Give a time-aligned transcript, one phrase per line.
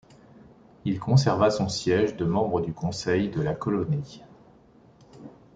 [0.83, 4.23] Il conserva son siège de membre du conseil de la colonie.